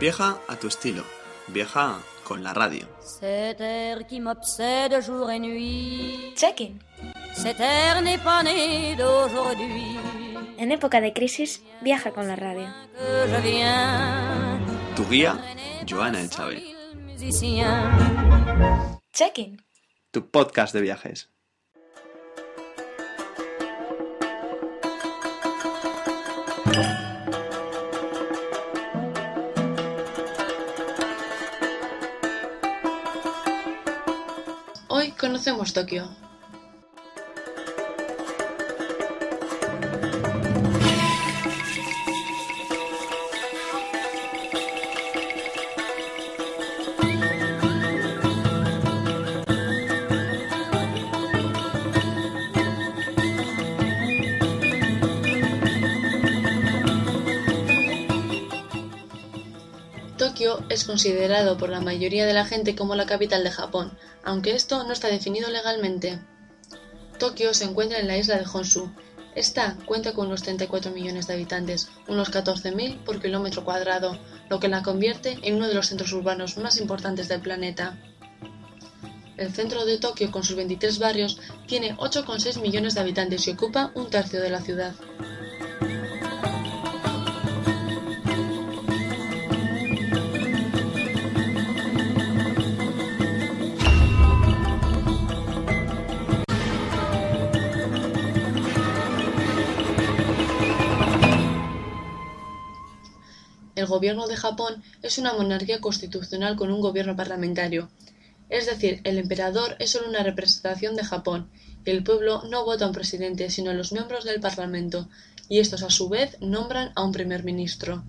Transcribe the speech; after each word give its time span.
Viaja 0.00 0.38
a 0.46 0.54
tu 0.54 0.68
estilo. 0.68 1.02
Viaja 1.48 1.98
con 2.22 2.44
la 2.44 2.52
radio. 2.54 2.86
Cet 3.00 3.60
air 3.60 4.06
qui 4.06 4.20
m'obsède 4.20 5.00
jour 5.02 5.28
et 5.28 5.40
nuit. 5.40 6.34
Check-in. 6.36 6.78
Cet 7.34 7.58
air 7.58 8.00
n'est 8.02 8.22
pas 8.22 8.44
né 8.44 8.94
d'aujourd'hui. 8.96 9.98
En 10.60 10.70
época 10.70 11.00
de 11.00 11.12
crisis, 11.12 11.62
viaja 11.82 12.12
con 12.12 12.28
la 12.28 12.36
radio. 12.36 12.66
Tu 14.94 15.04
guía, 15.10 15.36
Joana 15.84 16.22
Echave. 16.22 16.62
Musicien. 17.04 17.90
Check-in. 19.12 19.56
Tu 20.12 20.30
podcast 20.30 20.72
de 20.74 20.80
viajes. 20.80 21.28
Conocemos 35.12 35.72
Tokio. 35.72 36.27
Tokio 60.18 60.64
es 60.68 60.82
considerado 60.82 61.56
por 61.56 61.70
la 61.70 61.80
mayoría 61.80 62.26
de 62.26 62.32
la 62.32 62.44
gente 62.44 62.74
como 62.74 62.96
la 62.96 63.06
capital 63.06 63.44
de 63.44 63.52
Japón, 63.52 63.96
aunque 64.24 64.50
esto 64.50 64.82
no 64.82 64.92
está 64.92 65.06
definido 65.06 65.48
legalmente. 65.48 66.18
Tokio 67.20 67.54
se 67.54 67.64
encuentra 67.64 68.00
en 68.00 68.08
la 68.08 68.18
isla 68.18 68.36
de 68.36 68.44
Honshu. 68.52 68.90
Esta 69.36 69.76
cuenta 69.86 70.14
con 70.14 70.26
unos 70.26 70.42
34 70.42 70.90
millones 70.90 71.28
de 71.28 71.34
habitantes, 71.34 71.88
unos 72.08 72.32
14.000 72.32 73.04
por 73.04 73.22
kilómetro 73.22 73.64
cuadrado, 73.64 74.18
lo 74.50 74.58
que 74.58 74.66
la 74.66 74.82
convierte 74.82 75.38
en 75.42 75.54
uno 75.54 75.68
de 75.68 75.74
los 75.74 75.86
centros 75.86 76.12
urbanos 76.12 76.56
más 76.56 76.80
importantes 76.80 77.28
del 77.28 77.40
planeta. 77.40 77.96
El 79.36 79.54
centro 79.54 79.84
de 79.84 79.98
Tokio, 79.98 80.32
con 80.32 80.42
sus 80.42 80.56
23 80.56 80.98
barrios, 80.98 81.38
tiene 81.68 81.96
8,6 81.96 82.60
millones 82.60 82.96
de 82.96 83.02
habitantes 83.02 83.46
y 83.46 83.52
ocupa 83.52 83.92
un 83.94 84.10
tercio 84.10 84.40
de 84.40 84.50
la 84.50 84.62
ciudad. 84.62 84.94
Gobierno 103.88 104.28
de 104.28 104.36
Japón 104.36 104.82
es 105.02 105.18
una 105.18 105.32
monarquía 105.32 105.80
constitucional 105.80 106.56
con 106.56 106.70
un 106.70 106.80
gobierno 106.80 107.16
parlamentario. 107.16 107.90
Es 108.48 108.66
decir, 108.66 109.00
el 109.04 109.18
emperador 109.18 109.76
es 109.78 109.90
solo 109.90 110.08
una 110.08 110.22
representación 110.22 110.96
de 110.96 111.04
Japón, 111.04 111.50
y 111.84 111.90
el 111.90 112.04
pueblo 112.04 112.42
no 112.48 112.64
vota 112.64 112.84
a 112.84 112.88
un 112.88 112.94
presidente, 112.94 113.50
sino 113.50 113.70
a 113.70 113.74
los 113.74 113.92
miembros 113.92 114.24
del 114.24 114.40
parlamento, 114.40 115.08
y 115.48 115.58
estos 115.58 115.82
a 115.82 115.90
su 115.90 116.08
vez 116.08 116.36
nombran 116.40 116.92
a 116.94 117.02
un 117.02 117.12
primer 117.12 117.44
ministro. 117.44 118.04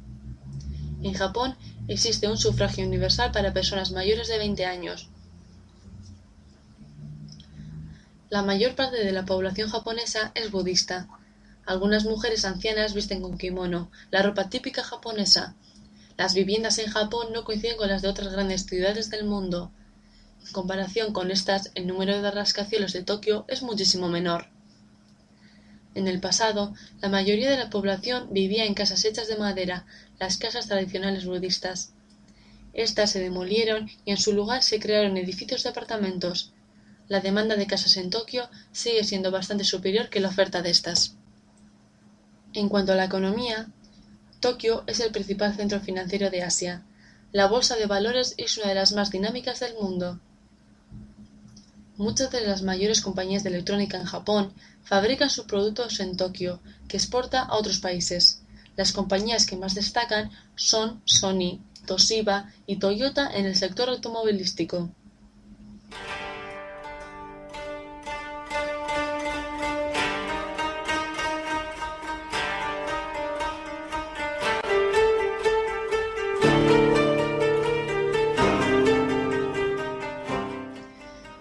En 1.02 1.14
Japón 1.14 1.56
existe 1.88 2.28
un 2.28 2.38
sufragio 2.38 2.86
universal 2.86 3.32
para 3.32 3.54
personas 3.54 3.92
mayores 3.92 4.28
de 4.28 4.38
20 4.38 4.66
años. 4.66 5.10
La 8.30 8.44
mayor 8.44 8.76
parte 8.76 9.04
de 9.04 9.12
la 9.12 9.26
población 9.26 9.70
japonesa 9.70 10.32
es 10.36 10.52
budista. 10.52 11.08
Algunas 11.66 12.06
mujeres 12.06 12.46
ancianas 12.46 12.94
visten 12.94 13.22
con 13.22 13.38
kimono, 13.38 13.90
la 14.12 14.22
ropa 14.22 14.50
típica 14.50 14.84
japonesa. 14.84 15.56
Las 16.20 16.34
viviendas 16.34 16.80
en 16.80 16.92
Japón 16.92 17.28
no 17.32 17.46
coinciden 17.46 17.78
con 17.78 17.88
las 17.88 18.02
de 18.02 18.10
otras 18.10 18.34
grandes 18.34 18.66
ciudades 18.66 19.10
del 19.10 19.24
mundo. 19.24 19.72
En 20.46 20.52
comparación 20.52 21.14
con 21.14 21.32
estas, 21.32 21.72
el 21.76 21.88
número 21.88 22.22
de 22.22 22.30
rascacielos 22.30 22.92
de 22.92 23.04
Tokio 23.04 23.46
es 23.48 23.64
muchísimo 23.64 24.10
menor. 24.10 24.48
En 25.96 26.10
el 26.10 26.20
pasado, 26.20 26.74
la 27.00 27.08
mayoría 27.08 27.50
de 27.50 27.56
la 27.56 27.70
población 27.70 28.28
vivía 28.34 28.66
en 28.66 28.74
casas 28.74 29.06
hechas 29.06 29.30
de 29.30 29.38
madera, 29.38 29.86
las 30.20 30.38
casas 30.38 30.68
tradicionales 30.68 31.24
budistas. 31.24 31.94
Estas 32.74 33.12
se 33.12 33.22
demolieron 33.22 33.90
y 34.04 34.12
en 34.12 34.18
su 34.18 34.34
lugar 34.34 34.62
se 34.62 34.82
crearon 34.82 35.16
edificios 35.16 35.64
de 35.64 35.70
apartamentos. 35.70 36.52
La 37.08 37.22
demanda 37.22 37.56
de 37.56 37.66
casas 37.66 37.96
en 37.96 38.10
Tokio 38.10 38.50
sigue 38.74 39.06
siendo 39.06 39.32
bastante 39.32 39.64
superior 39.64 40.10
que 40.10 40.20
la 40.20 40.28
oferta 40.28 40.62
de 40.62 40.72
estas. 40.72 41.16
En 42.52 42.68
cuanto 42.68 42.92
a 42.92 42.98
la 42.98 43.06
economía, 43.06 43.70
Tokio 44.40 44.84
es 44.88 45.02
el 45.02 45.12
principal 45.12 45.54
centro 45.54 45.82
financiero 45.82 46.30
de 46.30 46.44
Asia. 46.44 46.86
La 47.34 47.48
bolsa 47.48 47.76
de 47.76 47.88
valores 47.88 48.36
es 48.38 48.58
una 48.58 48.70
de 48.70 48.76
las 48.76 48.94
más 48.94 49.12
dinámicas 49.12 49.60
del 49.60 49.74
mundo. 49.76 50.20
Muchas 51.98 52.32
de 52.32 52.48
las 52.48 52.62
mayores 52.62 53.02
compañías 53.02 53.44
de 53.44 53.50
electrónica 53.50 53.98
en 53.98 54.06
Japón 54.06 54.54
fabrican 54.82 55.30
sus 55.30 55.44
productos 55.44 56.00
en 56.00 56.16
Tokio, 56.16 56.62
que 56.88 56.96
exporta 56.96 57.42
a 57.42 57.58
otros 57.58 57.80
países. 57.80 58.42
Las 58.78 58.94
compañías 58.94 59.46
que 59.46 59.58
más 59.58 59.76
destacan 59.76 60.32
son 60.56 61.02
Sony, 61.04 61.60
Toshiba 61.86 62.50
y 62.66 62.78
Toyota 62.78 63.30
en 63.34 63.46
el 63.46 63.58
sector 63.58 63.90
automovilístico. 63.90 64.90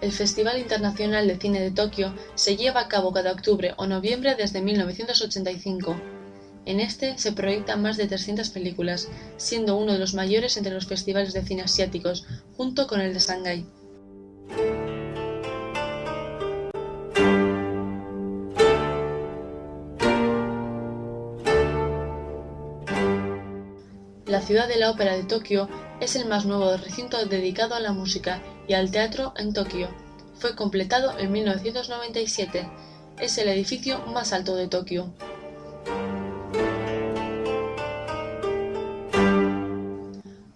El 0.01 0.13
Festival 0.13 0.57
Internacional 0.59 1.27
de 1.27 1.35
Cine 1.37 1.59
de 1.59 1.71
Tokio 1.71 2.13
se 2.35 2.55
lleva 2.55 2.79
a 2.79 2.87
cabo 2.87 3.11
cada 3.11 3.33
octubre 3.33 3.73
o 3.75 3.85
noviembre 3.85 4.35
desde 4.35 4.61
1985. 4.61 5.99
En 6.65 6.79
este 6.79 7.17
se 7.17 7.33
proyectan 7.33 7.81
más 7.81 7.97
de 7.97 8.07
300 8.07 8.49
películas, 8.49 9.09
siendo 9.35 9.75
uno 9.75 9.91
de 9.91 9.99
los 9.99 10.13
mayores 10.13 10.55
entre 10.55 10.73
los 10.73 10.87
festivales 10.87 11.33
de 11.33 11.43
cine 11.43 11.63
asiáticos, 11.63 12.25
junto 12.55 12.87
con 12.87 13.01
el 13.01 13.13
de 13.13 13.19
Shanghái. 13.19 13.65
La 24.25 24.41
ciudad 24.41 24.69
de 24.69 24.77
la 24.77 24.91
ópera 24.91 25.17
de 25.17 25.23
Tokio 25.23 25.67
es 25.99 26.15
el 26.15 26.25
más 26.25 26.45
nuevo 26.45 26.77
recinto 26.77 27.25
dedicado 27.25 27.75
a 27.75 27.79
la 27.81 27.91
música 27.91 28.41
y 28.69 28.75
al 28.75 28.91
teatro 28.91 29.33
en 29.35 29.51
Tokio. 29.51 29.89
Fue 30.37 30.55
completado 30.55 31.17
en 31.17 31.31
1997. 31.31 32.69
Es 33.19 33.37
el 33.39 33.49
edificio 33.49 33.99
más 34.05 34.31
alto 34.31 34.55
de 34.55 34.67
Tokio. 34.67 35.11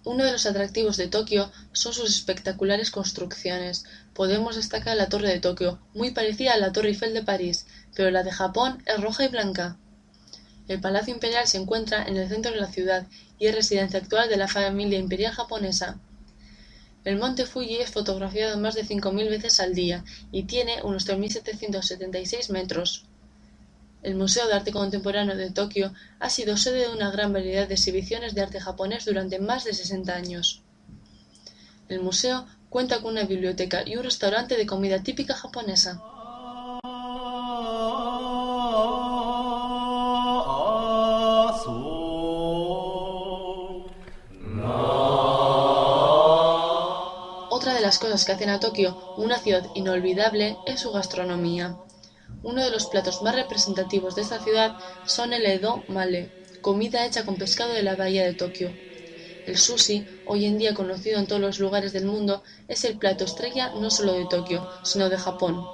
Uno 0.04 0.24
de 0.24 0.30
los 0.30 0.46
atractivos 0.46 0.96
de 0.96 1.08
Tokio 1.08 1.50
son 1.72 1.92
sus 1.92 2.08
espectaculares 2.08 2.92
construcciones. 2.92 3.84
Podemos 4.14 4.54
destacar 4.54 4.96
la 4.96 5.08
Torre 5.08 5.28
de 5.28 5.40
Tokio, 5.40 5.80
muy 5.92 6.12
parecida 6.12 6.54
a 6.54 6.58
la 6.58 6.70
Torre 6.70 6.90
Eiffel 6.90 7.14
de 7.14 7.24
París, 7.24 7.66
pero 7.96 8.12
la 8.12 8.22
de 8.22 8.30
Japón 8.30 8.80
es 8.86 9.00
roja 9.00 9.24
y 9.24 9.28
blanca. 9.28 9.76
El 10.68 10.80
Palacio 10.80 11.12
Imperial 11.12 11.48
se 11.48 11.58
encuentra 11.58 12.04
en 12.04 12.16
el 12.16 12.28
centro 12.28 12.52
de 12.52 12.60
la 12.60 12.70
ciudad 12.70 13.08
y 13.40 13.48
es 13.48 13.54
residencia 13.56 13.98
actual 13.98 14.28
de 14.28 14.36
la 14.36 14.46
familia 14.46 15.00
imperial 15.00 15.32
japonesa. 15.32 15.98
El 17.04 17.18
monte 17.18 17.44
Fuji 17.44 17.76
es 17.76 17.90
fotografiado 17.90 18.58
más 18.58 18.74
de 18.74 18.84
5.000 18.84 19.28
veces 19.28 19.60
al 19.60 19.74
día 19.74 20.04
y 20.32 20.44
tiene 20.44 20.82
unos 20.82 21.06
3.776 21.06 22.50
metros. 22.50 23.04
El 24.02 24.14
Museo 24.14 24.46
de 24.46 24.54
Arte 24.54 24.72
Contemporáneo 24.72 25.36
de 25.36 25.50
Tokio 25.50 25.92
ha 26.18 26.30
sido 26.30 26.56
sede 26.56 26.88
de 26.88 26.94
una 26.94 27.10
gran 27.10 27.32
variedad 27.32 27.68
de 27.68 27.74
exhibiciones 27.74 28.34
de 28.34 28.42
arte 28.42 28.60
japonés 28.60 29.04
durante 29.04 29.38
más 29.38 29.64
de 29.64 29.74
60 29.74 30.14
años. 30.14 30.62
El 31.88 32.00
museo 32.00 32.46
cuenta 32.70 33.00
con 33.00 33.12
una 33.12 33.24
biblioteca 33.24 33.82
y 33.86 33.96
un 33.96 34.04
restaurante 34.04 34.56
de 34.56 34.66
comida 34.66 35.02
típica 35.02 35.34
japonesa. 35.34 36.02
Las 47.94 48.00
cosas 48.00 48.24
que 48.24 48.32
hacen 48.32 48.50
a 48.50 48.58
Tokio 48.58 49.14
una 49.16 49.38
ciudad 49.38 49.70
inolvidable 49.76 50.56
es 50.66 50.80
su 50.80 50.90
gastronomía. 50.90 51.76
Uno 52.42 52.64
de 52.64 52.72
los 52.72 52.86
platos 52.86 53.22
más 53.22 53.36
representativos 53.36 54.16
de 54.16 54.22
esta 54.22 54.40
ciudad 54.40 54.74
son 55.06 55.32
el 55.32 55.46
Edo 55.46 55.84
Male, 55.86 56.28
comida 56.60 57.06
hecha 57.06 57.24
con 57.24 57.36
pescado 57.36 57.72
de 57.72 57.84
la 57.84 57.94
bahía 57.94 58.24
de 58.24 58.34
Tokio. 58.34 58.72
El 59.46 59.56
sushi, 59.56 60.04
hoy 60.26 60.46
en 60.46 60.58
día 60.58 60.74
conocido 60.74 61.20
en 61.20 61.28
todos 61.28 61.40
los 61.40 61.60
lugares 61.60 61.92
del 61.92 62.06
mundo, 62.06 62.42
es 62.66 62.84
el 62.84 62.96
plato 62.96 63.22
estrella 63.22 63.70
no 63.76 63.90
solo 63.90 64.14
de 64.14 64.26
Tokio, 64.26 64.68
sino 64.82 65.08
de 65.08 65.16
Japón. 65.16 65.64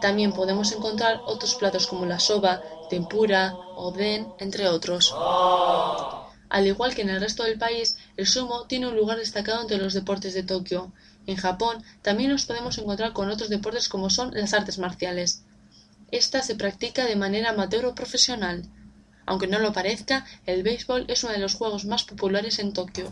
También 0.00 0.32
podemos 0.32 0.70
encontrar 0.70 1.22
otros 1.26 1.56
platos 1.56 1.88
como 1.88 2.06
la 2.06 2.20
soba, 2.20 2.62
tempura, 2.88 3.52
oden, 3.74 4.28
entre 4.38 4.68
otros. 4.68 5.12
Al 6.50 6.66
igual 6.66 6.94
que 6.94 7.02
en 7.02 7.10
el 7.10 7.20
resto 7.20 7.42
del 7.42 7.58
país, 7.58 7.96
el 8.16 8.26
sumo 8.26 8.64
tiene 8.66 8.86
un 8.86 8.96
lugar 8.96 9.18
destacado 9.18 9.60
entre 9.60 9.78
los 9.78 9.92
deportes 9.92 10.34
de 10.34 10.42
Tokio. 10.42 10.92
En 11.28 11.36
Japón 11.36 11.84
también 12.00 12.30
nos 12.30 12.46
podemos 12.46 12.78
encontrar 12.78 13.12
con 13.12 13.28
otros 13.28 13.50
deportes 13.50 13.90
como 13.90 14.08
son 14.08 14.30
las 14.32 14.54
artes 14.54 14.78
marciales. 14.78 15.42
Esta 16.10 16.40
se 16.40 16.54
practica 16.54 17.04
de 17.04 17.16
manera 17.16 17.50
amateur 17.50 17.84
o 17.84 17.94
profesional. 17.94 18.64
Aunque 19.26 19.46
no 19.46 19.58
lo 19.58 19.74
parezca, 19.74 20.24
el 20.46 20.62
béisbol 20.62 21.04
es 21.06 21.22
uno 21.24 21.34
de 21.34 21.38
los 21.38 21.54
juegos 21.54 21.84
más 21.84 22.04
populares 22.04 22.58
en 22.60 22.72
Tokio. 22.72 23.10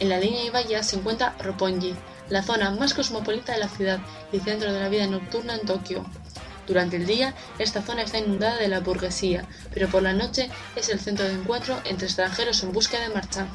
En 0.00 0.08
la 0.08 0.18
línea 0.18 0.44
Ibaya 0.46 0.82
se 0.82 0.96
encuentra 0.96 1.36
Roppongi, 1.40 1.94
la 2.30 2.42
zona 2.42 2.70
más 2.70 2.94
cosmopolita 2.94 3.52
de 3.52 3.58
la 3.58 3.68
ciudad 3.68 4.00
y 4.32 4.40
centro 4.40 4.72
de 4.72 4.80
la 4.80 4.88
vida 4.88 5.06
nocturna 5.06 5.54
en 5.54 5.66
Tokio. 5.66 6.06
Durante 6.68 6.96
el 6.96 7.06
día, 7.06 7.34
esta 7.58 7.80
zona 7.80 8.02
está 8.02 8.18
inundada 8.18 8.58
de 8.58 8.68
la 8.68 8.80
burguesía, 8.80 9.46
pero 9.72 9.88
por 9.88 10.02
la 10.02 10.12
noche 10.12 10.50
es 10.76 10.90
el 10.90 11.00
centro 11.00 11.24
de 11.24 11.32
encuentro 11.32 11.80
entre 11.86 12.06
extranjeros 12.06 12.62
en 12.62 12.72
busca 12.72 13.00
de 13.00 13.08
marcha. 13.08 13.46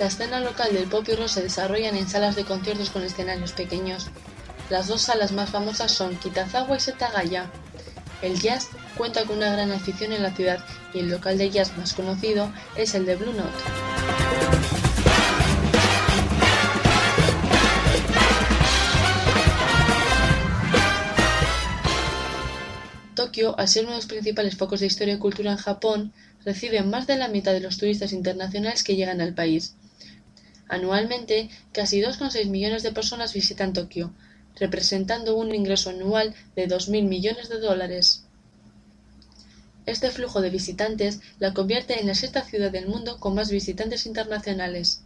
La 0.00 0.06
escena 0.06 0.40
local 0.40 0.72
del 0.72 0.88
pop 0.88 1.08
y 1.08 1.14
rock 1.14 1.28
se 1.28 1.42
desarrollan 1.42 1.96
en 1.96 2.08
salas 2.08 2.34
de 2.34 2.44
conciertos 2.44 2.90
con 2.90 3.04
escenarios 3.04 3.52
pequeños. 3.52 4.08
Las 4.70 4.88
dos 4.88 5.02
salas 5.02 5.30
más 5.30 5.50
famosas 5.50 5.92
son 5.92 6.16
Kitazawa 6.16 6.76
y 6.76 6.80
Setagaya. 6.80 7.46
El 8.20 8.40
jazz 8.40 8.68
cuenta 8.96 9.24
con 9.24 9.36
una 9.36 9.52
gran 9.52 9.70
afición 9.70 10.12
en 10.12 10.24
la 10.24 10.32
ciudad 10.32 10.64
y 10.92 10.98
el 10.98 11.10
local 11.10 11.38
de 11.38 11.50
jazz 11.50 11.76
más 11.76 11.94
conocido 11.94 12.52
es 12.76 12.94
el 12.94 13.06
de 13.06 13.14
Blue 13.14 13.32
Note. 13.32 14.67
Tokio, 23.18 23.58
al 23.58 23.66
ser 23.66 23.82
uno 23.82 23.94
de 23.94 23.98
los 23.98 24.06
principales 24.06 24.56
focos 24.56 24.78
de 24.78 24.86
historia 24.86 25.14
y 25.14 25.18
cultura 25.18 25.50
en 25.50 25.56
Japón, 25.56 26.12
recibe 26.44 26.84
más 26.84 27.08
de 27.08 27.16
la 27.16 27.26
mitad 27.26 27.52
de 27.52 27.58
los 27.58 27.76
turistas 27.76 28.12
internacionales 28.12 28.84
que 28.84 28.94
llegan 28.94 29.20
al 29.20 29.34
país. 29.34 29.74
Anualmente, 30.68 31.50
casi 31.72 32.00
2,6 32.00 32.48
millones 32.48 32.84
de 32.84 32.92
personas 32.92 33.34
visitan 33.34 33.72
Tokio, 33.72 34.14
representando 34.54 35.34
un 35.34 35.52
ingreso 35.52 35.90
anual 35.90 36.32
de 36.54 36.68
2.000 36.68 37.08
millones 37.08 37.48
de 37.48 37.58
dólares. 37.58 38.22
Este 39.84 40.12
flujo 40.12 40.40
de 40.40 40.50
visitantes 40.50 41.18
la 41.40 41.54
convierte 41.54 41.98
en 42.00 42.06
la 42.06 42.14
sexta 42.14 42.44
ciudad 42.44 42.70
del 42.70 42.86
mundo 42.86 43.18
con 43.18 43.34
más 43.34 43.50
visitantes 43.50 44.06
internacionales. 44.06 45.02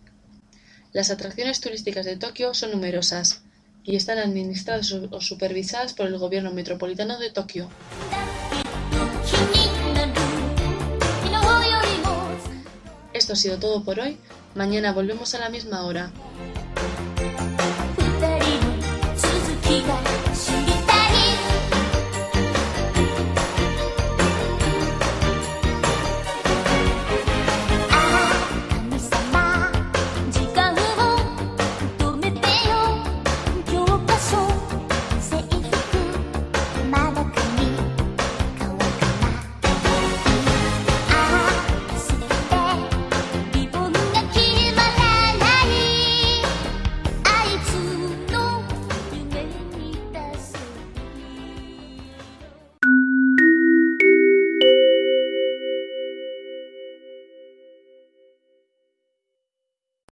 Las 0.92 1.10
atracciones 1.10 1.62
turísticas 1.62 2.04
de 2.04 2.18
Tokio 2.18 2.52
son 2.52 2.72
numerosas 2.72 3.40
y 3.84 3.96
están 3.96 4.18
administradas 4.18 4.92
o 4.92 5.20
supervisadas 5.20 5.92
por 5.92 6.06
el 6.06 6.18
gobierno 6.18 6.52
metropolitano 6.52 7.18
de 7.18 7.30
Tokio. 7.30 7.68
Esto 13.12 13.34
ha 13.34 13.36
sido 13.36 13.58
todo 13.58 13.84
por 13.84 14.00
hoy. 14.00 14.18
Mañana 14.54 14.92
volvemos 14.92 15.34
a 15.34 15.38
la 15.38 15.48
misma 15.48 15.84
hora. 15.84 16.10